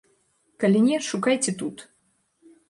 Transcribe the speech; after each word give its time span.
Калі 0.63 0.79
не, 0.87 0.97
шукайце 1.09 1.55
тут! 1.61 1.85